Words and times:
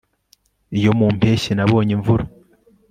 Iyo 0.77 0.91
mu 0.99 1.07
mpeshyi 1.17 1.51
nabonye 1.53 1.91
imvura 1.97 2.23